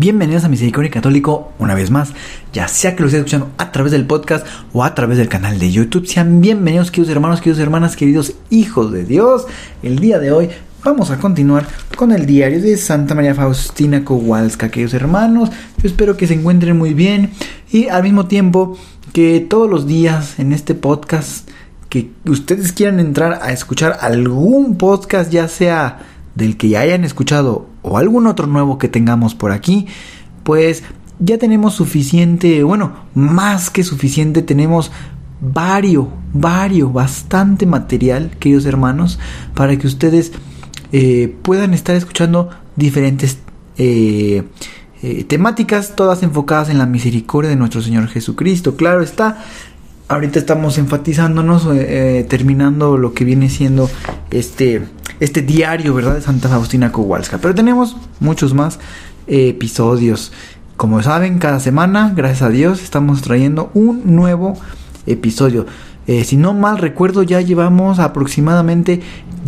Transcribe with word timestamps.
Bienvenidos 0.00 0.44
a 0.44 0.48
Misericordia 0.48 0.92
Católico 0.92 1.50
una 1.58 1.74
vez 1.74 1.90
más, 1.90 2.12
ya 2.52 2.68
sea 2.68 2.94
que 2.94 3.00
lo 3.00 3.08
estés 3.08 3.18
escuchando 3.18 3.50
a 3.58 3.72
través 3.72 3.90
del 3.90 4.06
podcast 4.06 4.46
o 4.72 4.84
a 4.84 4.94
través 4.94 5.18
del 5.18 5.28
canal 5.28 5.58
de 5.58 5.72
YouTube. 5.72 6.06
Sean 6.06 6.40
bienvenidos, 6.40 6.92
queridos 6.92 7.10
hermanos, 7.10 7.40
queridos 7.40 7.58
hermanas, 7.58 7.96
queridos 7.96 8.34
hijos 8.48 8.92
de 8.92 9.04
Dios. 9.04 9.46
El 9.82 9.98
día 9.98 10.20
de 10.20 10.30
hoy 10.30 10.50
vamos 10.84 11.10
a 11.10 11.18
continuar 11.18 11.66
con 11.96 12.12
el 12.12 12.26
diario 12.26 12.62
de 12.62 12.76
Santa 12.76 13.16
María 13.16 13.34
Faustina 13.34 14.04
Kowalska, 14.04 14.70
queridos 14.70 14.94
hermanos. 14.94 15.50
Yo 15.82 15.88
espero 15.88 16.16
que 16.16 16.28
se 16.28 16.34
encuentren 16.34 16.78
muy 16.78 16.94
bien 16.94 17.32
y 17.72 17.88
al 17.88 18.04
mismo 18.04 18.28
tiempo 18.28 18.78
que 19.12 19.40
todos 19.40 19.68
los 19.68 19.88
días 19.88 20.38
en 20.38 20.52
este 20.52 20.76
podcast 20.76 21.48
que 21.88 22.12
ustedes 22.24 22.72
quieran 22.72 23.00
entrar 23.00 23.40
a 23.42 23.50
escuchar 23.50 23.98
algún 24.00 24.78
podcast, 24.78 25.32
ya 25.32 25.48
sea 25.48 26.06
del 26.38 26.56
que 26.56 26.68
ya 26.70 26.80
hayan 26.80 27.04
escuchado 27.04 27.66
o 27.82 27.98
algún 27.98 28.26
otro 28.26 28.46
nuevo 28.46 28.78
que 28.78 28.88
tengamos 28.88 29.34
por 29.34 29.52
aquí, 29.52 29.86
pues 30.44 30.84
ya 31.18 31.36
tenemos 31.36 31.74
suficiente, 31.74 32.62
bueno, 32.62 32.92
más 33.14 33.70
que 33.70 33.82
suficiente, 33.82 34.40
tenemos 34.42 34.92
vario, 35.40 36.08
vario, 36.32 36.90
bastante 36.90 37.66
material, 37.66 38.30
queridos 38.38 38.66
hermanos, 38.66 39.18
para 39.54 39.76
que 39.76 39.86
ustedes 39.86 40.32
eh, 40.92 41.34
puedan 41.42 41.74
estar 41.74 41.96
escuchando 41.96 42.50
diferentes 42.76 43.38
eh, 43.76 44.44
eh, 45.02 45.24
temáticas, 45.24 45.96
todas 45.96 46.22
enfocadas 46.22 46.70
en 46.70 46.78
la 46.78 46.86
misericordia 46.86 47.50
de 47.50 47.56
nuestro 47.56 47.82
Señor 47.82 48.06
Jesucristo. 48.06 48.76
Claro 48.76 49.02
está, 49.02 49.44
ahorita 50.06 50.38
estamos 50.38 50.78
enfatizándonos, 50.78 51.68
terminando 52.28 52.96
lo 52.96 53.12
que 53.12 53.24
viene 53.24 53.48
siendo 53.50 53.90
este 54.30 54.86
este 55.20 55.42
diario, 55.42 55.94
¿verdad? 55.94 56.14
De 56.14 56.22
Santa 56.22 56.48
Faustina 56.48 56.92
Kowalska. 56.92 57.38
Pero 57.38 57.54
tenemos 57.54 57.96
muchos 58.20 58.54
más 58.54 58.78
episodios. 59.26 60.32
Como 60.76 61.02
saben, 61.02 61.38
cada 61.38 61.60
semana, 61.60 62.12
gracias 62.14 62.42
a 62.42 62.50
Dios, 62.50 62.82
estamos 62.82 63.22
trayendo 63.22 63.70
un 63.74 64.14
nuevo 64.14 64.56
episodio. 65.06 65.66
Eh, 66.06 66.24
si 66.24 66.36
no 66.36 66.54
mal 66.54 66.78
recuerdo, 66.78 67.22
ya 67.22 67.40
llevamos 67.40 67.98
aproximadamente, 67.98 69.00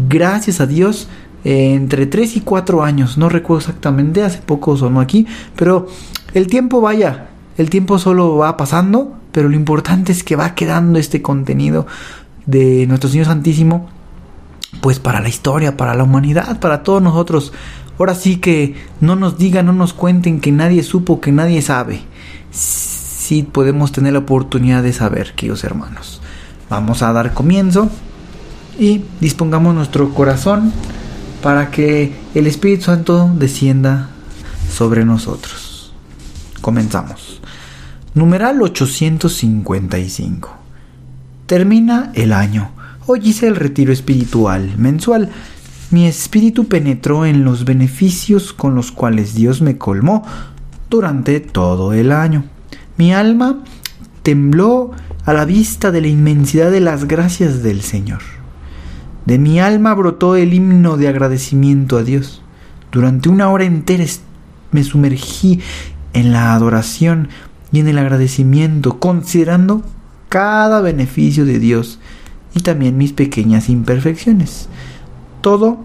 gracias 0.09 0.61
a 0.61 0.67
Dios, 0.67 1.09
entre 1.45 2.07
3 2.07 2.37
y 2.37 2.41
4 2.41 2.83
años. 2.83 3.17
No 3.17 3.29
recuerdo 3.29 3.61
exactamente, 3.61 4.23
hace 4.23 4.39
poco 4.39 4.77
sonó 4.77 5.01
aquí, 5.01 5.27
pero 5.57 5.87
el 6.35 6.49
tiempo 6.49 6.81
vaya, 6.81 7.29
el 7.57 7.71
tiempo 7.71 7.99
solo 7.99 8.37
va 8.37 8.57
pasando, 8.57 9.17
pero 9.33 9.49
lo 9.49 9.57
importante 9.57 10.13
es 10.13 10.25
que 10.25 10.37
va 10.37 10.55
quedando 10.55 10.99
este 10.99 11.23
contenido 11.23 11.87
de 12.47 12.87
nuestro 12.89 13.09
Señor 13.09 13.27
Santísimo 13.27 13.89
pues 14.81 14.99
para 14.99 15.21
la 15.21 15.29
historia, 15.29 15.77
para 15.77 15.95
la 15.95 16.05
humanidad, 16.05 16.61
para 16.61 16.83
todos 16.83 17.03
nosotros. 17.03 17.53
Ahora 17.99 18.15
sí 18.15 18.37
que 18.37 18.77
no 19.01 19.17
nos 19.17 19.37
digan, 19.37 19.67
no 19.67 19.73
nos 19.73 19.93
cuenten 19.93 20.41
que 20.41 20.53
nadie 20.53 20.83
supo, 20.83 21.21
que 21.21 21.33
nadie 21.33 21.61
sabe. 21.61 22.03
Sí 22.51 23.43
podemos 23.43 23.93
tener 23.93 24.15
la 24.15 24.21
oportunidad 24.21 24.83
de 24.83 24.93
saber, 24.93 25.35
queridos 25.35 25.65
hermanos. 25.65 26.21
Vamos 26.71 27.03
a 27.03 27.13
dar 27.13 27.35
comienzo 27.35 27.91
y 28.79 29.03
dispongamos 29.21 29.75
nuestro 29.75 30.15
corazón 30.15 30.73
para 31.43 31.71
que 31.71 32.15
el 32.35 32.47
Espíritu 32.47 32.85
Santo 32.85 33.31
descienda 33.35 34.09
sobre 34.73 35.05
nosotros. 35.05 35.93
Comenzamos. 36.61 37.41
Numeral 38.15 38.63
855. 38.63 40.57
Termina 41.47 42.13
el 42.15 42.33
año 42.33 42.71
Hoy 43.13 43.23
hice 43.25 43.49
el 43.49 43.57
retiro 43.57 43.93
espiritual 43.93 44.75
mensual. 44.79 45.31
Mi 45.91 46.07
espíritu 46.07 46.69
penetró 46.69 47.27
en 47.27 47.43
los 47.43 47.65
beneficios 47.65 48.53
con 48.53 48.77
los 48.77 48.93
cuales 48.93 49.35
Dios 49.35 49.63
me 49.63 49.77
colmó 49.77 50.25
durante 50.89 51.41
todo 51.41 51.93
el 51.93 52.13
año. 52.13 52.45
Mi 52.99 53.13
alma 53.13 53.65
tembló 54.23 54.93
a 55.25 55.33
la 55.33 55.45
vista 55.45 55.91
de 55.91 56.03
la 56.03 56.07
inmensidad 56.07 56.71
de 56.71 56.79
las 56.79 57.09
gracias 57.09 57.65
del 57.65 57.81
Señor. 57.81 58.21
De 59.27 59.41
mi 59.41 59.59
alma 59.59 59.93
brotó 59.95 60.37
el 60.37 60.55
himno 60.55 60.97
de 60.97 61.09
agradecimiento 61.09 61.99
a 61.99 62.05
Dios. 62.05 62.43
Durante 62.93 63.29
una 63.29 63.51
hora 63.51 63.65
entera 63.65 64.05
me 64.71 64.85
sumergí 64.85 65.59
en 66.13 66.31
la 66.31 66.55
adoración 66.55 67.29
y 67.73 67.81
en 67.81 67.89
el 67.89 67.99
agradecimiento, 67.99 69.01
considerando 69.01 69.83
cada 70.29 70.81
beneficio 70.81 71.45
de 71.45 71.59
Dios 71.59 71.99
y 72.55 72.61
también 72.61 72.97
mis 72.97 73.13
pequeñas 73.13 73.69
imperfecciones. 73.69 74.69
Todo 75.41 75.79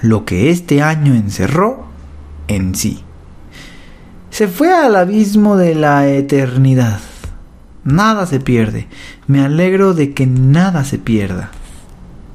lo 0.00 0.24
que 0.24 0.50
este 0.50 0.82
año 0.82 1.14
encerró 1.14 1.84
en 2.48 2.74
sí. 2.74 3.02
Se 4.30 4.48
fue 4.48 4.72
al 4.72 4.96
abismo 4.96 5.56
de 5.56 5.74
la 5.74 6.08
eternidad. 6.08 7.00
Nada 7.84 8.26
se 8.26 8.40
pierde. 8.40 8.88
Me 9.26 9.40
alegro 9.40 9.92
de 9.92 10.14
que 10.14 10.26
nada 10.26 10.84
se 10.84 10.98
pierda. 10.98 11.50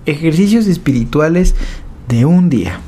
Ejercicios 0.05 0.67
espirituales 0.67 1.55
de 2.07 2.25
un 2.25 2.49
día. 2.49 2.79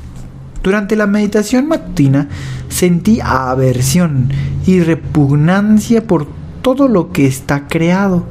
Durante 0.62 0.94
la 0.94 1.06
meditación 1.06 1.68
matutina 1.68 2.28
sentí 2.68 3.20
aversión 3.22 4.28
y 4.66 4.80
repugnancia 4.80 6.06
por 6.06 6.28
todo 6.62 6.86
lo 6.86 7.12
que 7.12 7.26
está 7.26 7.66
creado 7.66 8.28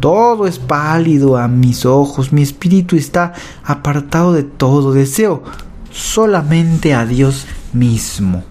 todo 0.00 0.46
es 0.46 0.58
pálido 0.58 1.36
a 1.36 1.46
mis 1.46 1.86
ojos, 1.86 2.32
mi 2.32 2.42
espíritu 2.42 2.96
está 2.96 3.34
apartado 3.62 4.32
de 4.32 4.42
todo 4.42 4.92
deseo, 4.92 5.42
solamente 5.92 6.94
a 6.94 7.06
Dios 7.06 7.46
mismo. 7.72 8.42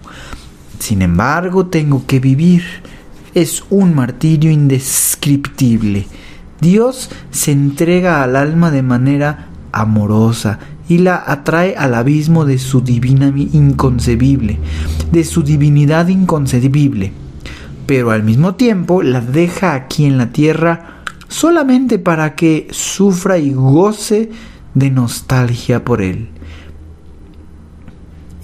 Sin 0.78 1.02
embargo, 1.02 1.66
tengo 1.66 2.06
que 2.06 2.20
vivir. 2.20 2.62
Es 3.34 3.64
un 3.70 3.94
martirio 3.94 4.50
indescriptible. 4.50 6.06
Dios 6.60 7.10
se 7.30 7.52
entrega 7.52 8.22
al 8.22 8.36
alma 8.36 8.70
de 8.70 8.82
manera 8.82 9.48
amorosa 9.72 10.58
y 10.88 10.98
la 10.98 11.22
atrae 11.24 11.76
al 11.76 11.94
abismo 11.94 12.44
de 12.44 12.58
su 12.58 12.80
divina 12.80 13.32
inconcebible, 13.36 14.58
de 15.12 15.24
su 15.24 15.42
divinidad 15.42 16.08
inconcebible, 16.08 17.12
pero 17.86 18.10
al 18.10 18.24
mismo 18.24 18.56
tiempo 18.56 19.02
la 19.02 19.20
deja 19.20 19.74
aquí 19.74 20.04
en 20.04 20.18
la 20.18 20.32
tierra 20.32 20.99
solamente 21.30 21.98
para 21.98 22.34
que 22.34 22.68
sufra 22.72 23.38
y 23.38 23.52
goce 23.52 24.30
de 24.74 24.90
nostalgia 24.90 25.84
por 25.84 26.02
él. 26.02 26.28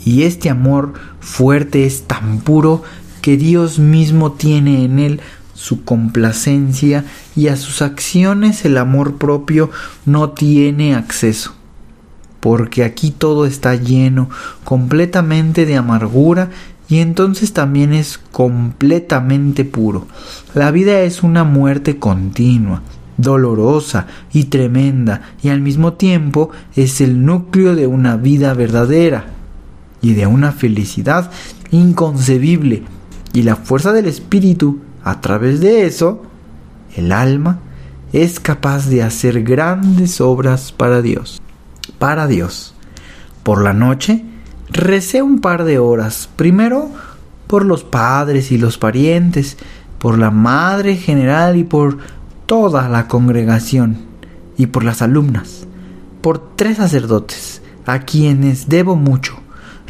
Y 0.05 0.23
este 0.23 0.49
amor 0.49 0.95
fuerte 1.21 1.85
es 1.85 2.05
tan 2.05 2.39
puro 2.39 2.83
que 3.21 3.37
Dios 3.37 3.81
mismo 3.81 4.33
tiene 4.33 4.85
en 4.85 5.01
él 5.01 5.21
su 5.53 5.85
complacencia 5.85 7.05
y 7.35 7.49
a 7.49 7.57
sus 7.57 7.83
acciones 7.83 8.65
el 8.65 8.79
amor 8.79 9.17
propio 9.17 9.71
no 10.05 10.31
tiene 10.31 10.95
acceso. 10.95 11.55
Porque 12.39 12.85
aquí 12.85 13.11
todo 13.11 13.47
está 13.47 13.75
lleno 13.75 14.31
completamente 14.63 15.67
de 15.67 15.77
amargura 15.77 16.51
y 16.89 16.99
entonces 16.99 17.53
también 17.53 17.93
es 17.93 18.19
completamente 18.19 19.65
puro. 19.65 20.07
La 20.55 20.71
vida 20.71 21.01
es 21.01 21.23
una 21.23 21.45
muerte 21.45 21.99
continua, 21.99 22.83
dolorosa 23.17 24.07
y 24.33 24.45
tremenda, 24.45 25.23
y 25.43 25.49
al 25.49 25.61
mismo 25.61 25.95
tiempo 25.95 26.51
es 26.75 27.01
el 27.01 27.25
núcleo 27.25 27.75
de 27.75 27.87
una 27.87 28.17
vida 28.17 28.55
verdadera 28.55 29.27
y 30.01 30.15
de 30.15 30.27
una 30.27 30.53
felicidad 30.53 31.31
inconcebible. 31.71 32.85
Y 33.33 33.43
la 33.43 33.57
fuerza 33.57 33.93
del 33.93 34.07
espíritu, 34.07 34.81
a 35.03 35.21
través 35.21 35.61
de 35.61 35.87
eso, 35.87 36.23
el 36.95 37.13
alma, 37.13 37.61
es 38.13 38.39
capaz 38.41 38.89
de 38.89 39.03
hacer 39.03 39.43
grandes 39.43 40.21
obras 40.21 40.73
para 40.73 41.03
Dios. 41.03 41.41
Para 41.99 42.27
Dios. 42.27 42.75
Por 43.43 43.63
la 43.63 43.73
noche, 43.73 44.25
Recé 44.69 45.23
un 45.23 45.41
par 45.41 45.65
de 45.65 45.79
horas, 45.79 46.29
primero 46.37 46.91
por 47.47 47.65
los 47.65 47.85
padres 47.85 48.51
y 48.51 48.59
los 48.59 48.79
parientes, 48.79 49.57
por 49.99 50.19
la 50.19 50.31
madre 50.31 50.97
general 50.97 51.57
y 51.57 51.65
por 51.65 51.99
toda 52.47 52.89
la 52.89 53.09
congregación, 53.09 53.99
y 54.57 54.67
por 54.67 54.85
las 54.85 55.03
alumnas, 55.03 55.67
por 56.21 56.57
tres 56.57 56.79
sacerdotes, 56.79 57.63
a 57.87 58.01
quienes 58.01 58.69
debo 58.69 58.97
mucho, 58.97 59.39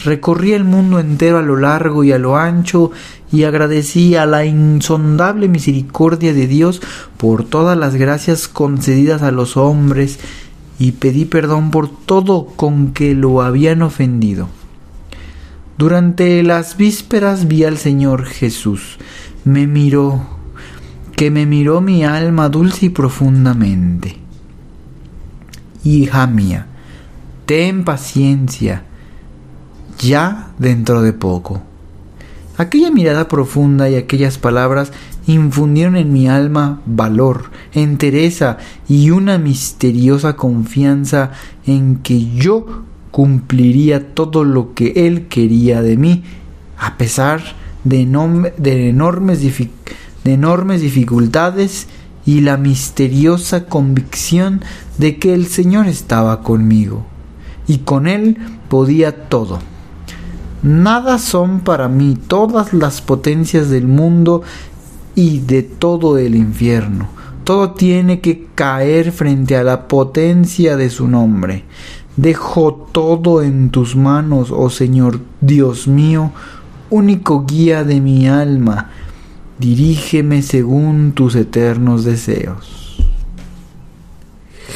Recorrí 0.04 0.52
el 0.52 0.64
mundo 0.64 1.00
entero 1.00 1.38
a 1.38 1.42
lo 1.42 1.56
largo 1.56 2.04
y 2.04 2.12
a 2.12 2.18
lo 2.18 2.36
ancho 2.36 2.90
y 3.32 3.44
agradecí 3.44 4.14
a 4.14 4.26
la 4.26 4.44
insondable 4.44 5.48
misericordia 5.48 6.34
de 6.34 6.46
Dios 6.46 6.82
por 7.16 7.44
todas 7.44 7.78
las 7.78 7.94
gracias 7.94 8.46
concedidas 8.46 9.22
a 9.22 9.30
los 9.30 9.56
hombres 9.56 10.18
y 10.78 10.92
pedí 10.92 11.24
perdón 11.24 11.70
por 11.70 11.88
todo 11.88 12.44
con 12.44 12.92
que 12.92 13.14
lo 13.14 13.40
habían 13.40 13.80
ofendido. 13.80 14.48
Durante 15.78 16.42
las 16.42 16.78
vísperas 16.78 17.48
vi 17.48 17.64
al 17.64 17.76
Señor 17.76 18.24
Jesús. 18.24 18.96
Me 19.44 19.66
miró, 19.66 20.26
que 21.14 21.30
me 21.30 21.44
miró 21.44 21.82
mi 21.82 22.02
alma 22.02 22.48
dulce 22.48 22.86
y 22.86 22.88
profundamente. 22.88 24.16
Hija 25.84 26.26
mía, 26.26 26.66
ten 27.44 27.84
paciencia, 27.84 28.84
ya 29.98 30.48
dentro 30.58 31.02
de 31.02 31.12
poco. 31.12 31.60
Aquella 32.56 32.90
mirada 32.90 33.28
profunda 33.28 33.90
y 33.90 33.96
aquellas 33.96 34.38
palabras 34.38 34.92
infundieron 35.26 35.96
en 35.96 36.10
mi 36.10 36.26
alma 36.26 36.80
valor, 36.86 37.50
entereza 37.74 38.56
y 38.88 39.10
una 39.10 39.36
misteriosa 39.36 40.36
confianza 40.36 41.32
en 41.66 41.96
que 41.96 42.34
yo 42.34 42.84
cumpliría 43.16 44.12
todo 44.12 44.44
lo 44.44 44.74
que 44.74 44.92
él 45.06 45.28
quería 45.28 45.80
de 45.80 45.96
mí, 45.96 46.22
a 46.76 46.98
pesar 46.98 47.40
de, 47.82 48.02
enormes, 48.02 48.52
enormes 50.22 50.82
dificultades 50.82 51.86
y 52.26 52.42
la 52.42 52.58
misteriosa 52.58 53.64
convicción 53.64 54.60
de 54.98 55.16
que 55.18 55.32
el 55.32 55.46
Señor 55.46 55.86
estaba 55.86 56.42
conmigo, 56.42 57.06
y 57.66 57.78
con 57.78 58.06
él 58.06 58.36
podía 58.68 59.28
todo. 59.30 59.60
Nada 60.62 61.18
son 61.18 61.60
para 61.60 61.88
mí 61.88 62.18
todas 62.28 62.74
las 62.74 63.00
potencias 63.00 63.70
del 63.70 63.86
mundo 63.86 64.42
y 65.14 65.38
de 65.38 65.62
todo 65.62 66.18
el 66.18 66.34
infierno. 66.34 67.08
Todo 67.44 67.70
tiene 67.70 68.20
que 68.20 68.48
caer 68.54 69.10
frente 69.10 69.56
a 69.56 69.62
la 69.62 69.88
potencia 69.88 70.76
de 70.76 70.90
su 70.90 71.08
nombre. 71.08 71.64
Dejo 72.16 72.88
todo 72.92 73.42
en 73.42 73.70
tus 73.70 73.94
manos, 73.94 74.50
oh 74.50 74.70
Señor 74.70 75.20
Dios 75.42 75.86
mío, 75.86 76.32
único 76.88 77.44
guía 77.46 77.84
de 77.84 78.00
mi 78.00 78.26
alma. 78.26 78.90
Dirígeme 79.58 80.40
según 80.42 81.12
tus 81.12 81.34
eternos 81.34 82.04
deseos. 82.04 82.96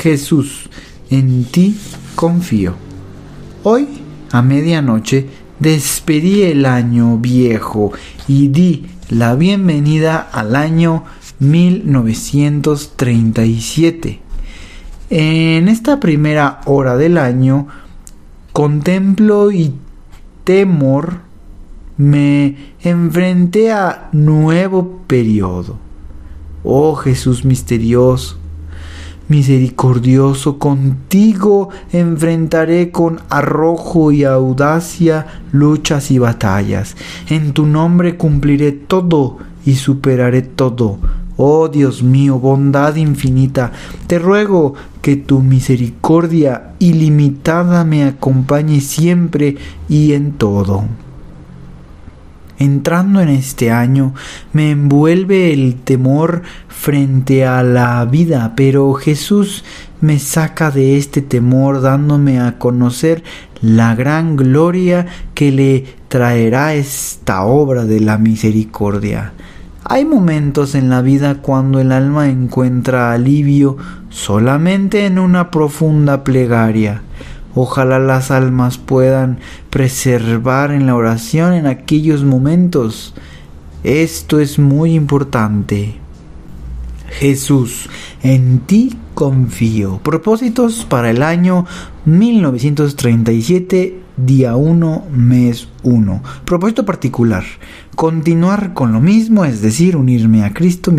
Jesús, 0.02 0.68
en 1.10 1.44
ti 1.44 1.78
confío. 2.14 2.74
Hoy, 3.62 3.86
a 4.32 4.42
medianoche, 4.42 5.28
despedí 5.58 6.42
el 6.42 6.66
año 6.66 7.16
viejo 7.18 7.92
y 8.28 8.48
di 8.48 8.86
la 9.08 9.34
bienvenida 9.34 10.28
al 10.32 10.56
año 10.56 11.04
1937. 11.40 14.29
En 15.12 15.66
esta 15.66 15.98
primera 15.98 16.60
hora 16.66 16.96
del 16.96 17.18
año 17.18 17.66
contemplo 18.52 19.50
y 19.50 19.74
temor 20.44 21.14
me 21.96 22.54
enfrenté 22.80 23.72
a 23.72 24.08
nuevo 24.12 25.00
periodo. 25.08 25.78
Oh 26.62 26.94
Jesús 26.94 27.44
misterioso, 27.44 28.36
misericordioso, 29.26 30.60
contigo 30.60 31.70
enfrentaré 31.92 32.92
con 32.92 33.20
arrojo 33.30 34.12
y 34.12 34.22
audacia 34.22 35.26
luchas 35.50 36.12
y 36.12 36.20
batallas. 36.20 36.96
En 37.28 37.52
tu 37.52 37.66
nombre 37.66 38.16
cumpliré 38.16 38.70
todo 38.70 39.38
y 39.66 39.74
superaré 39.74 40.42
todo. 40.42 41.00
Oh 41.42 41.68
Dios 41.68 42.02
mío, 42.02 42.38
bondad 42.38 42.96
infinita, 42.96 43.72
te 44.06 44.18
ruego 44.18 44.74
que 45.00 45.16
tu 45.16 45.40
misericordia 45.40 46.74
ilimitada 46.78 47.82
me 47.82 48.04
acompañe 48.04 48.82
siempre 48.82 49.56
y 49.88 50.12
en 50.12 50.32
todo 50.32 50.84
entrando 52.60 53.22
en 53.22 53.30
este 53.30 53.72
año, 53.72 54.14
me 54.52 54.70
envuelve 54.70 55.52
el 55.52 55.76
temor 55.76 56.42
frente 56.68 57.46
a 57.46 57.62
la 57.62 58.04
vida, 58.04 58.52
pero 58.54 58.92
Jesús 58.92 59.64
me 60.02 60.18
saca 60.18 60.70
de 60.70 60.98
este 60.98 61.22
temor 61.22 61.80
dándome 61.80 62.38
a 62.38 62.58
conocer 62.58 63.24
la 63.62 63.94
gran 63.94 64.36
gloria 64.36 65.06
que 65.34 65.50
le 65.50 65.86
traerá 66.08 66.74
esta 66.74 67.44
obra 67.44 67.86
de 67.86 68.00
la 68.00 68.18
misericordia. 68.18 69.32
Hay 69.84 70.04
momentos 70.04 70.74
en 70.74 70.90
la 70.90 71.00
vida 71.00 71.36
cuando 71.36 71.80
el 71.80 71.90
alma 71.92 72.28
encuentra 72.28 73.12
alivio 73.12 73.78
solamente 74.10 75.06
en 75.06 75.18
una 75.18 75.50
profunda 75.50 76.22
plegaria. 76.22 77.02
Ojalá 77.54 77.98
las 77.98 78.30
almas 78.30 78.76
puedan 78.78 79.38
preservar 79.70 80.70
en 80.70 80.86
la 80.86 80.94
oración 80.94 81.54
en 81.54 81.66
aquellos 81.66 82.24
momentos. 82.24 83.14
Esto 83.82 84.38
es 84.38 84.58
muy 84.58 84.94
importante. 84.94 85.96
Jesús, 87.08 87.88
en 88.22 88.60
ti 88.60 88.96
confío. 89.14 89.98
Propósitos 90.02 90.84
para 90.84 91.10
el 91.10 91.22
año 91.22 91.66
1937, 92.04 93.98
día 94.24 94.56
1, 94.56 95.06
mes 95.12 95.68
1. 95.82 96.22
Propósito 96.44 96.84
particular. 96.84 97.44
Continuar 97.96 98.74
con 98.74 98.92
lo 98.92 99.00
mismo, 99.00 99.44
es 99.44 99.62
decir, 99.62 99.96
unirme 99.96 100.44
a 100.44 100.52
Cristo 100.52 100.92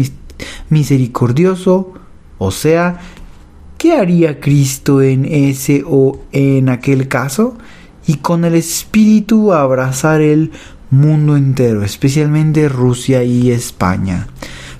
misericordioso, 0.69 1.93
o 2.37 2.51
sea, 2.51 2.99
¿Qué 3.81 3.93
haría 3.93 4.39
Cristo 4.39 5.01
en 5.01 5.25
ese 5.25 5.83
o 5.87 6.19
en 6.31 6.69
aquel 6.69 7.07
caso? 7.07 7.57
Y 8.05 8.17
con 8.17 8.45
el 8.45 8.53
Espíritu 8.53 9.53
abrazar 9.53 10.21
el 10.21 10.51
mundo 10.91 11.35
entero, 11.35 11.81
especialmente 11.81 12.69
Rusia 12.69 13.23
y 13.23 13.49
España. 13.49 14.27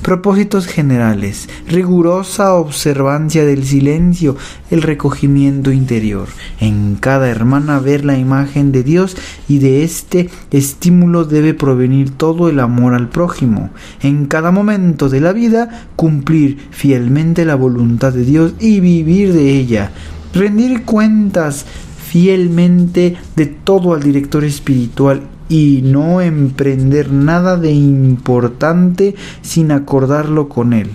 Propósitos 0.02 0.66
generales, 0.66 1.48
rigurosa 1.68 2.56
observancia 2.56 3.46
del 3.46 3.64
silencio, 3.64 4.36
el 4.72 4.82
recogimiento 4.82 5.72
interior. 5.72 6.28
En 6.60 6.96
cada 6.96 7.30
hermana 7.30 7.80
ver 7.80 8.04
la 8.04 8.18
imagen 8.18 8.72
de 8.72 8.82
Dios 8.82 9.16
y 9.48 9.60
de 9.60 9.84
este 9.84 10.32
estímulo 10.50 11.26
debe 11.26 11.54
provenir 11.54 12.10
todo 12.10 12.50
el 12.50 12.60
amor 12.60 12.96
al 12.96 13.10
prójimo. 13.10 13.70
En 14.02 14.26
cada 14.26 14.50
momento 14.50 15.08
de 15.08 15.22
la 15.22 15.34
vida 15.34 15.86
cumplir 15.96 16.58
fielmente 16.72 17.46
la 17.46 17.54
voluntad 17.54 18.12
de 18.12 18.26
Dios 18.26 18.56
y 18.60 18.80
vivir 18.80 19.34
de 19.34 19.52
ella. 19.52 19.92
Rendir 20.34 20.84
cuentas 20.84 21.64
fielmente 22.08 23.18
de 23.36 23.46
todo 23.46 23.94
al 23.94 24.02
director 24.02 24.44
espiritual 24.44 25.22
y 25.52 25.82
no 25.84 26.22
emprender 26.22 27.12
nada 27.12 27.58
de 27.58 27.74
importante 27.74 29.16
sin 29.42 29.74
acordarlo 29.74 30.48
con 30.48 30.72
él. 30.72 30.92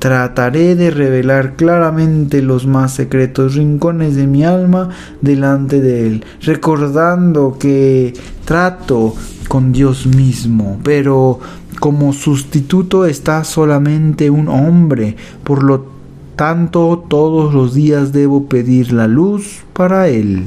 Trataré 0.00 0.74
de 0.74 0.90
revelar 0.90 1.54
claramente 1.54 2.42
los 2.42 2.66
más 2.66 2.92
secretos 2.92 3.54
rincones 3.54 4.16
de 4.16 4.26
mi 4.26 4.42
alma 4.42 4.88
delante 5.20 5.80
de 5.80 6.08
Él, 6.08 6.24
recordando 6.40 7.56
que 7.60 8.12
trato 8.44 9.14
con 9.46 9.70
Dios 9.70 10.06
mismo, 10.06 10.80
pero 10.82 11.38
como 11.78 12.12
sustituto 12.12 13.06
está 13.06 13.44
solamente 13.44 14.30
un 14.30 14.48
hombre, 14.48 15.14
por 15.44 15.62
lo 15.62 15.86
tanto 16.34 17.04
todos 17.08 17.54
los 17.54 17.72
días 17.72 18.10
debo 18.10 18.46
pedir 18.48 18.92
la 18.92 19.06
luz 19.06 19.62
para 19.72 20.08
Él. 20.08 20.46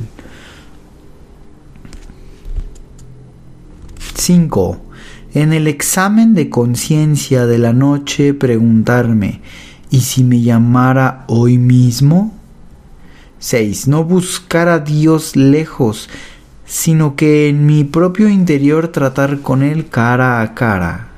5. 4.26 4.82
En 5.36 5.54
el 5.54 5.68
examen 5.68 6.34
de 6.34 6.50
conciencia 6.50 7.46
de 7.46 7.60
la 7.60 7.74
noche 7.74 8.34
preguntarme, 8.34 9.42
¿y 9.92 10.00
si 10.00 10.24
me 10.24 10.42
llamara 10.42 11.26
hoy 11.28 11.60
mismo? 11.60 12.34
6. 13.38 13.88
No 13.88 14.04
buscar 14.04 14.68
a 14.68 14.80
Dios 14.80 15.36
lejos, 15.36 16.10
sino 16.66 17.16
que 17.16 17.50
en 17.50 17.68
mi 17.68 17.84
propio 17.84 18.28
interior 18.28 18.88
tratar 18.88 19.42
con 19.42 19.62
Él 19.62 19.90
cara 19.90 20.42
a 20.42 20.56
cara. 20.56 21.10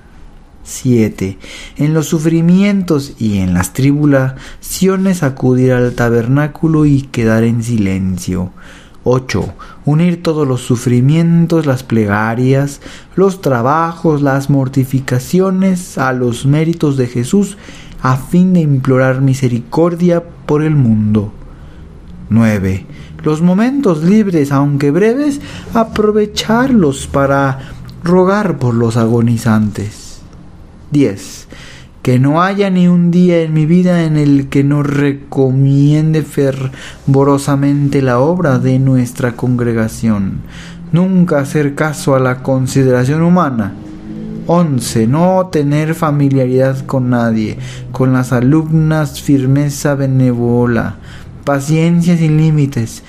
7. 0.65 1.37
En 1.77 1.93
los 1.93 2.07
sufrimientos 2.07 3.13
y 3.17 3.37
en 3.37 3.53
las 3.53 3.71
tribulaciones 3.71 5.23
acudir 5.23 5.71
al 5.71 5.93
tabernáculo 5.93 6.85
y 6.85 7.03
quedar 7.03 7.45
en 7.45 7.63
silencio. 7.63 8.51
8. 9.09 9.53
Unir 9.85 10.21
todos 10.21 10.45
los 10.45 10.61
sufrimientos, 10.61 11.65
las 11.65 11.83
plegarias, 11.83 12.81
los 13.15 13.41
trabajos, 13.41 14.21
las 14.21 14.49
mortificaciones 14.49 15.97
a 15.97 16.11
los 16.11 16.45
méritos 16.45 16.97
de 16.97 17.07
Jesús 17.07 17.57
a 18.01 18.17
fin 18.17 18.53
de 18.53 18.59
implorar 18.59 19.21
misericordia 19.21 20.23
por 20.45 20.61
el 20.61 20.75
mundo. 20.75 21.31
9. 22.29 22.85
Los 23.23 23.41
momentos 23.41 24.03
libres, 24.03 24.51
aunque 24.51 24.91
breves, 24.91 25.39
aprovecharlos 25.73 27.07
para 27.07 27.59
rogar 28.03 28.59
por 28.59 28.73
los 28.73 28.97
agonizantes. 28.97 30.19
10. 30.91 31.47
Que 32.07 32.19
no 32.19 32.41
haya 32.41 32.69
ni 32.69 32.87
un 32.87 33.11
día 33.11 33.41
en 33.41 33.51
mi 33.53 33.65
vida 33.65 34.05
en 34.05 34.15
el 34.15 34.47
que 34.47 34.63
no 34.63 34.81
recomiende 34.81 36.23
fervorosamente 36.23 38.01
la 38.01 38.19
obra 38.19 38.59
de 38.59 38.79
nuestra 38.79 39.33
congregación. 39.33 40.39
Nunca 40.93 41.39
hacer 41.39 41.75
caso 41.75 42.15
a 42.15 42.21
la 42.21 42.43
consideración 42.43 43.23
humana. 43.23 43.73
11. 44.45 45.05
No 45.07 45.49
tener 45.51 45.95
familiaridad 45.95 46.85
con 46.85 47.09
nadie. 47.09 47.57
Con 47.91 48.13
las 48.13 48.31
alumnas 48.31 49.21
firmeza 49.21 49.95
benévola. 49.95 50.95
Paciencia 51.43 52.15
sin 52.15 52.37
límites. 52.37 53.03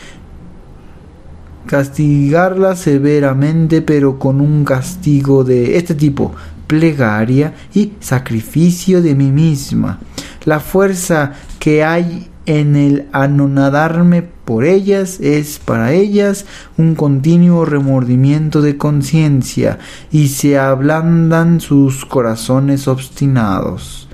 Castigarlas 1.66 2.80
severamente 2.80 3.80
pero 3.80 4.18
con 4.18 4.40
un 4.40 4.64
castigo 4.64 5.44
de 5.44 5.76
este 5.76 5.94
tipo 5.94 6.34
plegaria 6.68 7.54
y 7.74 7.94
sacrificio 7.98 9.02
de 9.02 9.16
mí 9.16 9.32
misma. 9.32 9.98
La 10.44 10.60
fuerza 10.60 11.32
que 11.58 11.82
hay 11.82 12.28
en 12.46 12.76
el 12.76 13.08
anonadarme 13.12 14.22
por 14.22 14.64
ellas 14.64 15.20
es 15.20 15.58
para 15.58 15.92
ellas 15.92 16.46
un 16.78 16.94
continuo 16.94 17.66
remordimiento 17.66 18.62
de 18.62 18.78
conciencia 18.78 19.78
y 20.10 20.28
se 20.28 20.58
ablandan 20.58 21.60
sus 21.60 22.06
corazones 22.06 22.88
obstinados. 22.88 24.08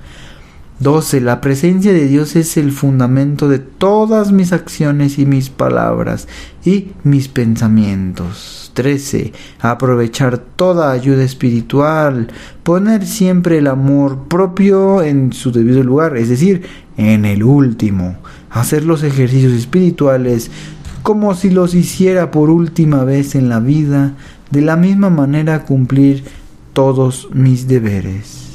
12. 0.79 1.21
La 1.21 1.39
presencia 1.39 1.93
de 1.93 2.07
Dios 2.07 2.35
es 2.35 2.57
el 2.57 2.73
fundamento 2.73 3.47
de 3.47 3.59
todas 3.59 4.33
mis 4.33 4.51
acciones 4.51 5.17
y 5.19 5.25
mis 5.25 5.49
palabras 5.49 6.27
y 6.65 6.89
mis 7.03 7.29
pensamientos. 7.29 8.64
13. 8.75 9.33
Aprovechar 9.59 10.37
toda 10.37 10.91
ayuda 10.91 11.23
espiritual, 11.23 12.27
poner 12.61 13.07
siempre 13.07 13.57
el 13.57 13.65
amor 13.65 14.27
propio 14.27 15.01
en 15.01 15.33
su 15.33 15.51
debido 15.51 15.83
lugar, 15.83 16.15
es 16.17 16.29
decir, 16.29 16.61
en 16.97 17.25
el 17.25 17.43
último. 17.43 18.17
Hacer 18.51 18.83
los 18.83 19.01
ejercicios 19.01 19.53
espirituales 19.53 20.51
como 21.01 21.33
si 21.35 21.49
los 21.49 21.73
hiciera 21.75 22.31
por 22.31 22.49
última 22.49 23.03
vez 23.03 23.35
en 23.35 23.49
la 23.49 23.59
vida, 23.59 24.13
de 24.51 24.61
la 24.61 24.75
misma 24.75 25.09
manera 25.09 25.63
cumplir 25.63 26.23
todos 26.73 27.29
mis 27.31 27.67
deberes. 27.67 28.45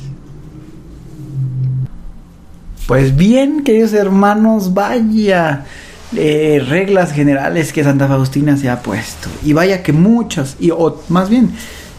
Pues 2.88 3.16
bien, 3.16 3.62
queridos 3.62 3.92
hermanos, 3.92 4.74
vaya 4.74 5.64
eh, 6.16 6.64
reglas 6.66 7.12
generales 7.12 7.72
que 7.72 7.84
Santa 7.84 8.08
Faustina 8.08 8.56
se 8.56 8.68
ha 8.68 8.82
puesto. 8.82 9.28
Y 9.44 9.52
vaya 9.52 9.82
que 9.82 9.92
muchas, 9.92 10.56
y 10.58 10.70
o, 10.70 11.02
más 11.08 11.28
bien, 11.28 11.52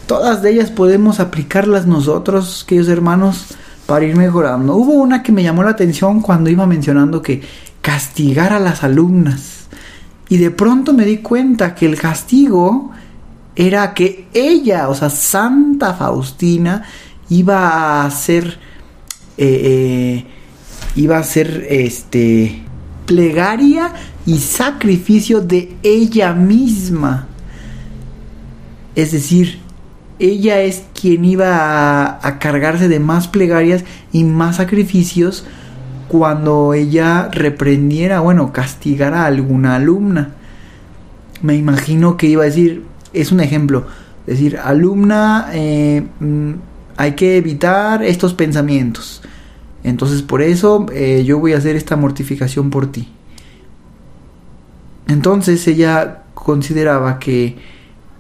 todas 0.05 0.41
de 0.41 0.51
ellas 0.51 0.69
podemos 0.69 1.19
aplicarlas 1.19 1.87
nosotros, 1.87 2.65
queridos 2.67 2.89
hermanos, 2.89 3.47
para 3.85 4.05
ir 4.05 4.15
mejorando. 4.15 4.75
Hubo 4.75 4.93
una 4.93 5.23
que 5.23 5.31
me 5.31 5.43
llamó 5.43 5.63
la 5.63 5.71
atención 5.71 6.21
cuando 6.21 6.49
iba 6.49 6.65
mencionando 6.65 7.21
que 7.21 7.41
castigar 7.81 8.53
a 8.53 8.59
las 8.59 8.83
alumnas. 8.83 9.67
Y 10.29 10.37
de 10.37 10.51
pronto 10.51 10.93
me 10.93 11.05
di 11.05 11.17
cuenta 11.17 11.75
que 11.75 11.85
el 11.85 11.99
castigo 11.99 12.91
era 13.55 13.93
que 13.93 14.27
ella, 14.33 14.87
o 14.87 14.95
sea, 14.95 15.09
Santa 15.09 15.93
Faustina, 15.93 16.83
iba 17.29 18.03
a 18.03 18.11
ser... 18.11 18.59
Eh, 19.37 19.61
eh, 19.63 20.25
iba 20.95 21.17
a 21.17 21.23
ser 21.23 21.65
este 21.69 22.63
plegaria 23.05 23.93
y 24.25 24.37
sacrificio 24.39 25.41
de 25.41 25.75
ella 25.83 26.33
misma. 26.33 27.27
Es 28.95 29.11
decir, 29.11 29.59
ella 30.19 30.61
es 30.61 30.83
quien 30.99 31.25
iba 31.25 32.19
a, 32.25 32.39
cargarse 32.39 32.87
de 32.87 32.99
más 32.99 33.27
plegarias 33.27 33.83
y 34.11 34.23
más 34.23 34.57
sacrificios 34.57 35.45
cuando 36.07 36.73
ella 36.73 37.29
reprendiera, 37.31 38.19
bueno, 38.19 38.53
castigara 38.53 39.23
a 39.23 39.25
alguna 39.25 39.75
alumna. 39.75 40.31
Me 41.41 41.55
imagino 41.55 42.17
que 42.17 42.27
iba 42.27 42.43
a 42.43 42.45
decir, 42.45 42.83
es 43.13 43.31
un 43.31 43.39
ejemplo, 43.39 43.87
decir, 44.27 44.57
alumna, 44.57 45.47
eh, 45.53 46.05
mm, 46.19 46.51
hay 46.97 47.13
que 47.13 47.37
evitar 47.37 48.03
estos 48.03 48.33
pensamientos. 48.33 49.23
Entonces 49.83 50.21
por 50.21 50.41
eso 50.41 50.85
eh, 50.93 51.23
yo 51.25 51.39
voy 51.39 51.53
a 51.53 51.57
hacer 51.57 51.75
esta 51.75 51.95
mortificación 51.95 52.69
por 52.69 52.91
ti. 52.91 53.09
Entonces 55.07 55.67
ella 55.67 56.23
consideraba 56.33 57.19
que 57.19 57.57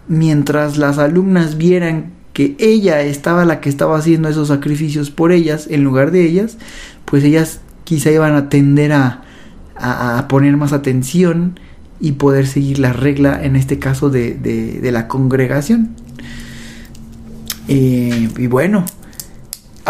mientras 0.07 0.77
las 0.77 0.97
alumnas 0.97 1.57
vieran 1.57 2.11
que 2.33 2.55
ella 2.59 3.01
estaba 3.01 3.45
la 3.45 3.59
que 3.59 3.69
estaba 3.69 3.97
haciendo 3.97 4.29
esos 4.29 4.47
sacrificios 4.47 5.09
por 5.09 5.31
ellas 5.31 5.67
en 5.69 5.83
lugar 5.83 6.11
de 6.11 6.25
ellas, 6.25 6.57
pues 7.05 7.23
ellas 7.23 7.61
quizá 7.83 8.11
iban 8.11 8.35
a 8.35 8.49
tender 8.49 8.93
a, 8.93 9.21
a, 9.75 10.27
poner 10.27 10.55
más 10.57 10.73
atención 10.73 11.59
y 11.99 12.13
poder 12.13 12.47
seguir 12.47 12.79
la 12.79 12.93
regla, 12.93 13.43
en 13.43 13.55
este 13.55 13.79
caso 13.79 14.09
de, 14.09 14.33
de, 14.33 14.91
la 14.91 15.07
congregación. 15.07 15.89
Eh, 17.67 18.29
y 18.37 18.47
bueno, 18.47 18.85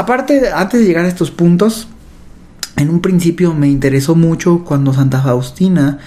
aparte, 0.02 0.52
antes 0.52 0.80
de 0.80 0.86
llegar 0.88 1.06
a 1.06 1.08
estos 1.08 1.32
puntos, 1.32 1.88
en 2.76 2.90
un 2.90 3.02
principio 3.02 3.54
me 3.54 3.68
interesó 3.68 4.16
mucho 4.16 4.64
cuando 4.66 4.94
Santa 4.94 5.22
Faustina 5.22 6.00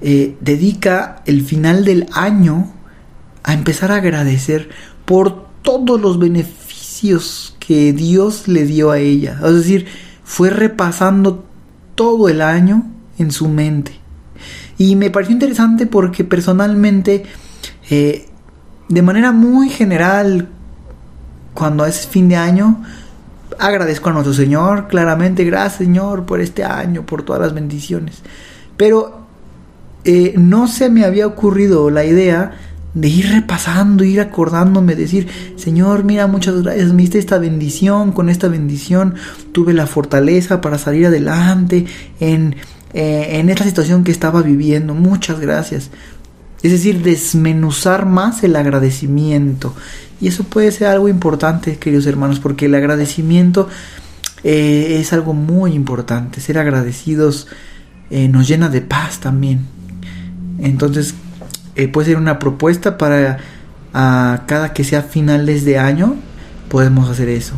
eh, 0.00 0.36
dedica 0.40 1.22
el 1.24 1.42
final 1.42 1.84
del 1.84 2.06
año 2.12 2.72
a 3.44 3.54
empezar 3.54 3.92
a 3.92 3.96
agradecer 3.96 4.70
por 5.04 5.46
todos 5.62 6.00
los 6.00 6.18
beneficios 6.18 7.56
que 7.60 7.92
Dios 7.92 8.48
le 8.48 8.64
dio 8.64 8.90
a 8.90 8.98
ella. 8.98 9.38
Es 9.44 9.54
decir, 9.54 9.86
fue 10.24 10.50
repasando 10.50 11.44
todo 11.94 12.28
el 12.28 12.42
año 12.42 12.90
en 13.18 13.30
su 13.30 13.48
mente. 13.48 13.92
Y 14.78 14.96
me 14.96 15.10
pareció 15.10 15.32
interesante 15.32 15.86
porque 15.86 16.24
personalmente, 16.24 17.24
eh, 17.90 18.26
de 18.88 19.02
manera 19.02 19.32
muy 19.32 19.70
general, 19.70 20.48
cuando 21.54 21.86
es 21.86 22.06
fin 22.06 22.28
de 22.28 22.36
año, 22.36 22.82
agradezco 23.58 24.10
a 24.10 24.12
nuestro 24.12 24.34
Señor, 24.34 24.88
claramente, 24.88 25.44
gracias 25.44 25.78
Señor 25.78 26.24
por 26.24 26.40
este 26.40 26.64
año, 26.64 27.04
por 27.04 27.22
todas 27.22 27.42
las 27.42 27.54
bendiciones. 27.54 28.22
Pero 28.76 29.26
eh, 30.04 30.34
no 30.36 30.68
se 30.68 30.88
me 30.88 31.04
había 31.04 31.26
ocurrido 31.26 31.90
la 31.90 32.04
idea 32.04 32.52
de 32.94 33.08
ir 33.08 33.30
repasando, 33.30 34.04
ir 34.04 34.20
acordándome, 34.20 34.94
decir, 34.94 35.28
Señor, 35.56 36.04
mira, 36.04 36.26
muchas 36.26 36.62
gracias, 36.62 36.92
me 36.92 37.02
diste 37.02 37.18
esta 37.18 37.38
bendición, 37.38 38.12
con 38.12 38.28
esta 38.28 38.48
bendición 38.48 39.14
tuve 39.52 39.74
la 39.74 39.86
fortaleza 39.86 40.60
para 40.60 40.78
salir 40.78 41.06
adelante 41.06 41.86
en, 42.18 42.56
eh, 42.94 43.38
en 43.38 43.50
esta 43.50 43.64
situación 43.64 44.04
que 44.04 44.10
estaba 44.10 44.42
viviendo, 44.42 44.94
muchas 44.94 45.40
gracias. 45.40 45.90
Es 46.62 46.72
decir, 46.72 47.02
desmenuzar 47.02 48.06
más 48.06 48.42
el 48.42 48.56
agradecimiento 48.56 49.74
y 50.20 50.28
eso 50.28 50.44
puede 50.44 50.72
ser 50.72 50.88
algo 50.88 51.08
importante, 51.08 51.78
queridos 51.78 52.06
hermanos, 52.06 52.40
porque 52.40 52.66
el 52.66 52.74
agradecimiento 52.74 53.68
eh, 54.42 54.98
es 55.00 55.12
algo 55.12 55.32
muy 55.32 55.72
importante. 55.74 56.40
Ser 56.40 56.58
agradecidos 56.58 57.46
eh, 58.10 58.28
nos 58.28 58.48
llena 58.48 58.68
de 58.68 58.80
paz 58.80 59.20
también. 59.20 59.66
Entonces, 60.58 61.14
eh, 61.76 61.86
puede 61.86 62.08
ser 62.08 62.16
una 62.16 62.38
propuesta 62.38 62.98
para 62.98 63.38
a 63.94 64.42
cada 64.46 64.74
que 64.74 64.84
sea 64.84 65.02
finales 65.02 65.64
de 65.64 65.78
año, 65.78 66.16
podemos 66.68 67.08
hacer 67.08 67.28
eso. 67.28 67.54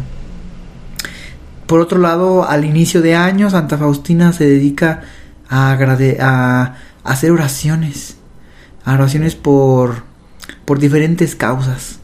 Por 1.66 1.80
otro 1.80 1.98
lado, 1.98 2.48
al 2.48 2.64
inicio 2.64 3.02
de 3.02 3.14
año, 3.14 3.50
Santa 3.50 3.78
Faustina 3.78 4.32
se 4.32 4.44
dedica 4.44 5.02
a, 5.48 5.72
a 5.72 6.74
hacer 7.04 7.30
oraciones. 7.30 8.19
A 8.84 8.94
oraciones 8.94 9.34
por, 9.34 10.04
por 10.64 10.78
diferentes 10.78 11.34
causas. 11.34 11.98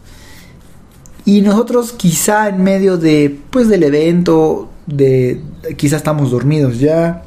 Y 1.25 1.41
nosotros 1.41 1.93
quizá 1.93 2.49
en 2.49 2.63
medio 2.63 2.99
de 2.99 3.39
pues 3.51 3.69
del 3.69 3.83
evento 3.83 4.71
de 4.87 5.43
quizá 5.77 5.97
estamos 5.97 6.31
dormidos 6.31 6.79
ya 6.79 7.25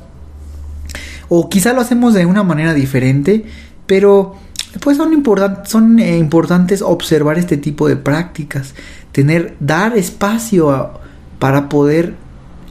o 1.29 1.47
quizá 1.47 1.73
lo 1.73 1.81
hacemos 1.81 2.13
de 2.13 2.25
una 2.25 2.43
manera 2.43 2.73
diferente, 2.73 3.45
pero 3.85 4.35
pues 4.81 4.97
son, 4.97 5.23
son 5.65 5.99
eh, 5.99 6.17
importantes 6.17 6.81
observar 6.81 7.37
este 7.37 7.57
tipo 7.57 7.87
de 7.87 7.95
prácticas, 7.95 8.73
tener 9.11 9.55
dar 9.59 9.97
espacio 9.97 10.91
para 11.37 11.69
poder 11.69 12.15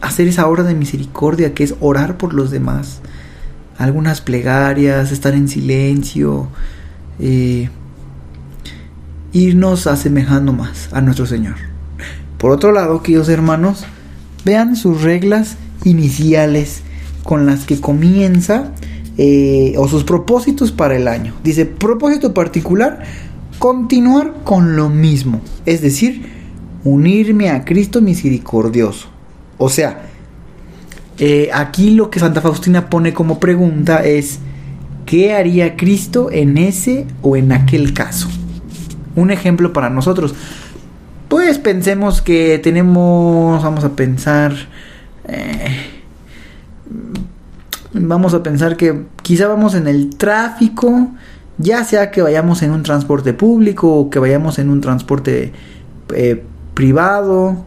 hacer 0.00 0.28
esa 0.28 0.46
obra 0.46 0.64
de 0.64 0.74
misericordia 0.74 1.54
que 1.54 1.64
es 1.64 1.74
orar 1.80 2.18
por 2.18 2.34
los 2.34 2.50
demás. 2.50 3.00
Algunas 3.78 4.20
plegarias, 4.20 5.12
estar 5.12 5.34
en 5.34 5.48
silencio, 5.48 6.48
eh, 7.20 7.70
irnos 9.32 9.86
asemejando 9.86 10.52
más 10.52 10.88
a 10.92 11.00
nuestro 11.00 11.26
Señor. 11.26 11.54
Por 12.38 12.50
otro 12.50 12.72
lado, 12.72 13.02
queridos 13.02 13.28
hermanos, 13.28 13.84
vean 14.44 14.76
sus 14.76 15.02
reglas 15.02 15.56
iniciales 15.84 16.82
con 17.22 17.46
las 17.46 17.64
que 17.64 17.80
comienza 17.80 18.72
eh, 19.16 19.74
o 19.76 19.88
sus 19.88 20.04
propósitos 20.04 20.72
para 20.72 20.96
el 20.96 21.08
año. 21.08 21.34
Dice, 21.42 21.66
propósito 21.66 22.34
particular, 22.34 23.02
continuar 23.58 24.34
con 24.44 24.76
lo 24.76 24.88
mismo, 24.88 25.40
es 25.66 25.82
decir, 25.82 26.26
unirme 26.84 27.50
a 27.50 27.64
Cristo 27.64 28.00
misericordioso. 28.00 29.08
O 29.58 29.68
sea, 29.68 30.02
eh, 31.18 31.50
aquí 31.52 31.90
lo 31.90 32.10
que 32.10 32.20
Santa 32.20 32.40
Faustina 32.40 32.88
pone 32.88 33.12
como 33.12 33.40
pregunta 33.40 34.04
es, 34.04 34.38
¿qué 35.04 35.34
haría 35.34 35.76
Cristo 35.76 36.30
en 36.30 36.58
ese 36.58 37.06
o 37.22 37.36
en 37.36 37.52
aquel 37.52 37.92
caso? 37.92 38.28
Un 39.16 39.30
ejemplo 39.30 39.72
para 39.72 39.90
nosotros. 39.90 40.34
Pues 41.28 41.58
pensemos 41.58 42.22
que 42.22 42.58
tenemos, 42.58 43.62
vamos 43.62 43.84
a 43.84 43.90
pensar, 43.90 44.54
eh, 45.26 45.76
vamos 47.92 48.32
a 48.32 48.42
pensar 48.42 48.76
que 48.76 49.02
quizá 49.22 49.48
vamos 49.48 49.74
en 49.74 49.88
el 49.88 50.16
tráfico, 50.16 51.08
ya 51.58 51.84
sea 51.84 52.12
que 52.12 52.22
vayamos 52.22 52.62
en 52.62 52.70
un 52.70 52.84
transporte 52.84 53.34
público 53.34 53.92
o 53.92 54.08
que 54.08 54.20
vayamos 54.20 54.58
en 54.58 54.70
un 54.70 54.80
transporte 54.80 55.52
eh, 56.14 56.44
privado, 56.74 57.66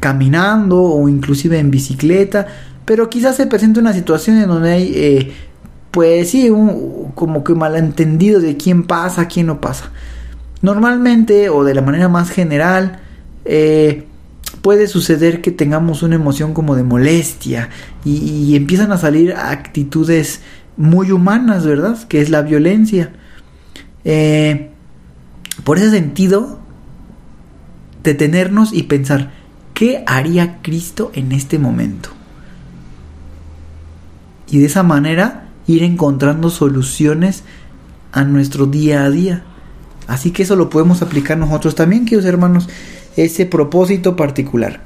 caminando 0.00 0.82
o 0.82 1.08
inclusive 1.08 1.58
en 1.58 1.70
bicicleta, 1.70 2.46
pero 2.84 3.08
quizás 3.08 3.36
se 3.36 3.46
presente 3.46 3.80
una 3.80 3.92
situación 3.92 4.38
en 4.38 4.48
donde 4.48 4.72
hay, 4.72 4.92
eh, 4.94 5.32
pues 5.90 6.30
sí, 6.30 6.50
un, 6.50 7.12
como 7.14 7.42
que 7.44 7.54
malentendido 7.54 8.40
de 8.40 8.56
quién 8.56 8.84
pasa, 8.84 9.28
quién 9.28 9.46
no 9.46 9.60
pasa. 9.60 9.90
Normalmente 10.62 11.48
o 11.48 11.64
de 11.64 11.74
la 11.74 11.82
manera 11.82 12.08
más 12.08 12.30
general, 12.30 13.00
eh, 13.44 14.06
puede 14.62 14.88
suceder 14.88 15.42
que 15.42 15.52
tengamos 15.52 16.02
una 16.02 16.16
emoción 16.16 16.52
como 16.52 16.74
de 16.74 16.82
molestia 16.82 17.68
y, 18.04 18.56
empiezan 18.56 18.90
a 18.92 18.98
salir 18.98 19.32
actitudes 19.32 20.40
muy 20.76 21.12
humanas, 21.12 21.64
¿verdad? 21.64 21.96
Que 22.08 22.20
es 22.20 22.30
la 22.30 22.42
violencia. 22.42 23.12
Eh, 24.04 24.70
por 25.64 25.78
ese 25.78 25.90
sentido, 25.90 26.58
detenernos 28.02 28.72
y 28.72 28.84
pensar, 28.84 29.30
¿qué 29.76 30.02
haría 30.06 30.62
Cristo 30.62 31.12
en 31.14 31.32
este 31.32 31.58
momento? 31.58 32.08
Y 34.50 34.58
de 34.58 34.66
esa 34.66 34.82
manera 34.82 35.50
ir 35.66 35.82
encontrando 35.82 36.48
soluciones 36.48 37.44
a 38.10 38.24
nuestro 38.24 38.64
día 38.64 39.04
a 39.04 39.10
día. 39.10 39.44
Así 40.06 40.30
que 40.30 40.44
eso 40.44 40.56
lo 40.56 40.70
podemos 40.70 41.02
aplicar 41.02 41.36
nosotros 41.36 41.74
también, 41.74 42.06
queridos 42.06 42.24
hermanos, 42.24 42.70
ese 43.16 43.44
propósito 43.44 44.16
particular. 44.16 44.80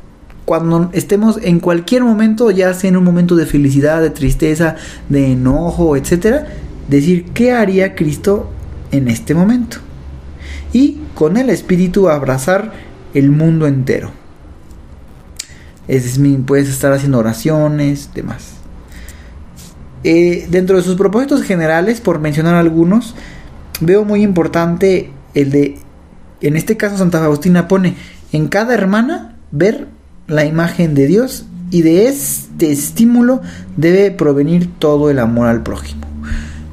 Cuando 0.45 0.91
estemos 0.93 1.39
en 1.41 1.61
cualquier 1.61 2.03
momento, 2.03 2.51
ya 2.51 2.75
sea 2.75 2.89
en 2.89 2.97
un 2.97 3.05
momento 3.05 3.37
de 3.37 3.47
felicidad, 3.47 4.03
de 4.03 4.11
tristeza, 4.11 4.75
de 5.09 5.33
enojo, 5.33 5.97
etcétera, 5.97 6.49
decir 6.89 7.27
qué 7.27 7.53
haría 7.53 7.95
Cristo 7.95 8.51
en 8.91 9.07
este 9.07 9.37
momento. 9.37 9.77
Y 10.73 10.99
con 11.15 11.37
el 11.37 11.49
espíritu 11.49 12.09
abrazar 12.09 12.73
el 13.15 13.31
mundo 13.31 13.69
entero. 13.69 14.20
Es 15.91 16.21
puedes 16.47 16.69
estar 16.69 16.93
haciendo 16.93 17.19
oraciones, 17.19 18.11
demás. 18.15 18.53
Eh, 20.05 20.47
dentro 20.49 20.77
de 20.77 20.83
sus 20.85 20.95
propósitos 20.95 21.43
generales, 21.43 22.01
por 22.01 22.21
mencionar 22.21 22.55
algunos, 22.55 23.17
veo 23.81 24.05
muy 24.05 24.23
importante 24.23 25.11
el 25.35 25.51
de, 25.51 25.79
en 26.43 26.57
este 26.57 26.77
caso 26.77 26.97
Santa 26.97 27.19
Faustina 27.19 27.67
pone, 27.67 27.97
en 28.31 28.47
cada 28.47 28.73
hermana 28.73 29.35
ver 29.51 29.89
la 30.29 30.45
imagen 30.45 30.95
de 30.95 31.09
Dios 31.09 31.47
y 31.73 31.83
de 31.83 32.07
este 32.07 32.71
estímulo 32.71 33.41
debe 33.77 34.13
provenir 34.13 34.71
todo 34.79 35.11
el 35.11 35.19
amor 35.19 35.49
al 35.49 35.65
prójimo. 35.65 36.07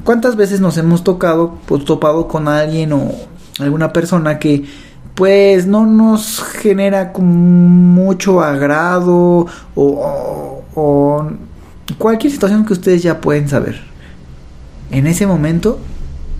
¿Cuántas 0.04 0.36
veces 0.36 0.60
nos 0.60 0.78
hemos 0.78 1.02
tocado, 1.02 1.58
pues, 1.66 1.84
topado 1.84 2.28
con 2.28 2.46
alguien 2.46 2.92
o 2.92 3.12
alguna 3.58 3.92
persona 3.92 4.38
que 4.38 4.64
pues 5.18 5.66
no 5.66 5.84
nos 5.84 6.40
genera 6.40 7.12
mucho 7.18 8.40
agrado 8.40 9.48
o, 9.74 10.62
o, 10.76 11.30
cualquier 11.98 12.32
situación 12.32 12.64
que 12.64 12.74
ustedes 12.74 13.02
ya 13.02 13.20
pueden 13.20 13.48
saber. 13.48 13.80
En 14.92 15.08
ese 15.08 15.26
momento 15.26 15.80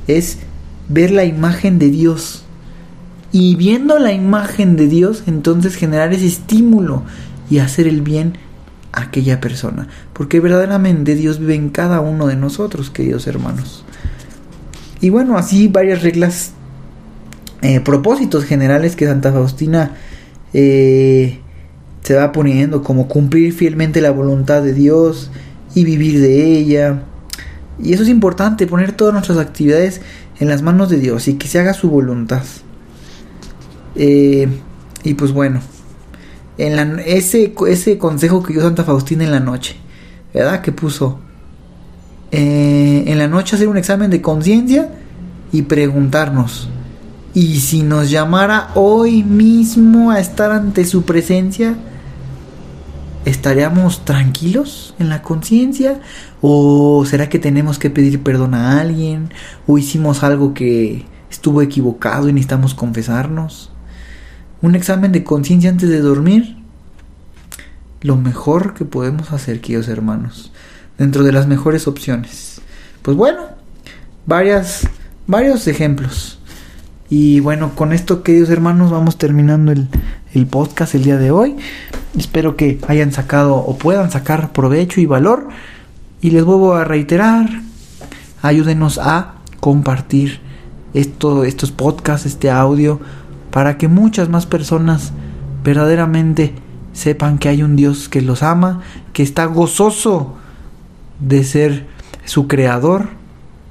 es 0.06 0.38
ver 0.88 1.10
la 1.10 1.24
imagen 1.24 1.80
de 1.80 1.90
Dios. 1.90 2.44
Y 3.32 3.56
viendo 3.56 3.98
la 3.98 4.12
imagen 4.12 4.76
de 4.76 4.86
Dios, 4.86 5.24
entonces 5.26 5.74
generar 5.74 6.12
ese 6.12 6.26
estímulo 6.26 7.02
y 7.50 7.58
hacer 7.58 7.88
el 7.88 8.00
bien 8.00 8.38
a 8.92 9.02
aquella 9.02 9.40
persona. 9.40 9.88
Porque 10.12 10.38
verdaderamente 10.38 11.16
Dios 11.16 11.40
vive 11.40 11.56
en 11.56 11.70
cada 11.70 11.98
uno 12.00 12.28
de 12.28 12.36
nosotros, 12.36 12.90
queridos 12.90 13.26
hermanos. 13.26 13.84
Y 15.00 15.10
bueno, 15.10 15.36
así 15.36 15.66
varias 15.66 16.02
reglas 16.02 16.52
eh, 17.60 17.80
propósitos 17.80 18.44
generales 18.44 18.94
que 18.94 19.06
Santa 19.06 19.32
Faustina 19.32 19.96
eh, 20.54 21.40
se 22.02 22.14
va 22.14 22.30
poniendo, 22.30 22.84
como 22.84 23.08
cumplir 23.08 23.52
fielmente 23.52 24.00
la 24.00 24.12
voluntad 24.12 24.62
de 24.62 24.72
Dios 24.72 25.30
y 25.74 25.84
vivir 25.84 26.20
de 26.20 26.56
ella. 26.56 27.02
Y 27.82 27.92
eso 27.92 28.04
es 28.04 28.08
importante, 28.08 28.66
poner 28.68 28.92
todas 28.92 29.12
nuestras 29.12 29.38
actividades 29.38 30.00
en 30.38 30.48
las 30.48 30.62
manos 30.62 30.88
de 30.88 30.98
Dios 30.98 31.26
y 31.26 31.34
que 31.34 31.48
se 31.48 31.58
haga 31.58 31.74
su 31.74 31.90
voluntad. 31.90 32.42
Eh, 33.96 34.48
y 35.02 35.14
pues 35.14 35.32
bueno, 35.32 35.60
en 36.58 37.00
ese, 37.00 37.54
ese 37.66 37.98
consejo 37.98 38.42
que 38.42 38.52
dio 38.52 38.62
Santa 38.62 38.84
Faustina 38.84 39.24
en 39.24 39.32
la 39.32 39.40
noche, 39.40 39.76
¿verdad? 40.32 40.60
Que 40.60 40.70
puso 40.70 41.18
en 42.30 43.18
la 43.18 43.26
noche 43.26 43.56
hacer 43.56 43.68
un 43.68 43.78
examen 43.78 44.10
de 44.10 44.20
conciencia 44.20 44.90
y 45.50 45.62
preguntarnos, 45.62 46.68
y 47.34 47.60
si 47.60 47.82
nos 47.82 48.10
llamara 48.10 48.70
hoy 48.74 49.22
mismo 49.22 50.10
a 50.10 50.18
estar 50.18 50.50
ante 50.50 50.84
su 50.84 51.04
presencia, 51.04 51.76
¿estaríamos 53.24 54.04
tranquilos 54.04 54.94
en 54.98 55.08
la 55.08 55.22
conciencia? 55.22 56.00
¿O 56.40 57.04
será 57.04 57.28
que 57.28 57.38
tenemos 57.38 57.78
que 57.78 57.90
pedir 57.90 58.22
perdón 58.22 58.54
a 58.54 58.80
alguien? 58.80 59.30
¿O 59.66 59.76
hicimos 59.76 60.22
algo 60.22 60.54
que 60.54 61.04
estuvo 61.30 61.60
equivocado 61.60 62.28
y 62.28 62.32
necesitamos 62.32 62.74
confesarnos? 62.74 63.70
¿Un 64.62 64.74
examen 64.74 65.12
de 65.12 65.22
conciencia 65.22 65.70
antes 65.70 65.90
de 65.90 66.00
dormir? 66.00 66.56
Lo 68.00 68.16
mejor 68.16 68.74
que 68.74 68.84
podemos 68.84 69.32
hacer, 69.32 69.60
queridos 69.60 69.88
hermanos, 69.88 70.50
dentro 70.96 71.24
de 71.24 71.32
las 71.32 71.46
mejores 71.46 71.86
opciones. 71.86 72.62
Pues 73.02 73.16
bueno, 73.16 73.42
varias, 74.26 74.88
varios 75.26 75.66
ejemplos 75.66 76.37
y 77.10 77.40
bueno, 77.40 77.74
con 77.74 77.92
esto, 77.92 78.22
queridos 78.22 78.50
hermanos, 78.50 78.90
vamos 78.90 79.16
terminando 79.16 79.72
el, 79.72 79.88
podcast 80.46 80.94
el 80.94 81.04
día 81.04 81.16
de 81.16 81.30
hoy. 81.30 81.56
Espero 82.16 82.54
que 82.54 82.78
hayan 82.86 83.12
sacado 83.12 83.56
o 83.56 83.78
puedan 83.78 84.10
sacar 84.10 84.52
provecho 84.52 85.00
y 85.00 85.06
valor. 85.06 85.48
Y 86.20 86.30
les 86.30 86.44
vuelvo 86.44 86.74
a 86.74 86.84
reiterar, 86.84 87.48
ayúdenos 88.42 88.98
a 88.98 89.36
compartir 89.60 90.40
esto, 90.92 91.44
estos 91.44 91.70
podcasts, 91.70 92.26
este 92.26 92.50
audio, 92.50 93.00
para 93.50 93.78
que 93.78 93.88
muchas 93.88 94.28
más 94.28 94.44
personas 94.44 95.12
verdaderamente 95.64 96.52
sepan 96.92 97.38
que 97.38 97.48
hay 97.48 97.62
un 97.62 97.74
Dios 97.74 98.10
que 98.10 98.20
los 98.20 98.42
ama, 98.42 98.82
que 99.14 99.22
está 99.22 99.46
gozoso 99.46 100.36
de 101.20 101.42
ser 101.44 101.86
su 102.26 102.48
creador 102.48 103.17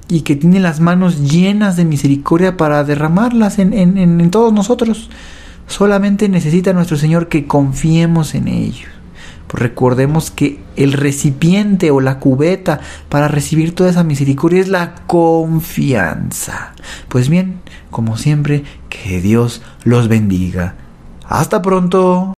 y 0.08 0.22
que 0.22 0.36
tiene 0.36 0.60
las 0.60 0.80
manos 0.80 1.30
llenas 1.30 1.76
de 1.76 1.84
misericordia 1.84 2.56
para 2.56 2.82
derramarlas 2.84 3.58
en, 3.58 4.30
todos 4.30 4.52
nosotros. 4.52 5.10
Solamente 5.66 6.28
necesita 6.28 6.72
nuestro 6.72 6.96
Señor 6.96 7.28
que 7.28 7.46
confiemos 7.46 8.34
en 8.34 8.48
ello. 8.48 8.88
Pues 9.46 9.62
recordemos 9.62 10.30
que 10.30 10.60
el 10.76 10.92
recipiente 10.92 11.90
o 11.90 12.00
la 12.00 12.18
cubeta 12.18 12.80
para 13.08 13.28
recibir 13.28 13.74
toda 13.74 13.90
esa 13.90 14.04
misericordia 14.04 14.60
es 14.60 14.68
la 14.68 14.94
confianza. 15.06 16.74
Pues 17.08 17.28
bien, 17.28 17.60
como 17.90 18.16
siempre, 18.16 18.64
que 18.88 19.20
Dios 19.20 19.62
los 19.84 20.08
bendiga. 20.08 20.74
Hasta 21.26 21.60
pronto. 21.62 22.34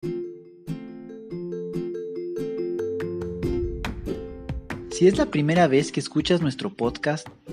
Si 5.00 5.08
es 5.08 5.16
la 5.16 5.26
primera 5.26 5.66
vez 5.66 5.92
que 5.92 6.00
escuchas 6.00 6.42
nuestro 6.42 6.70
podcast, 6.74 7.26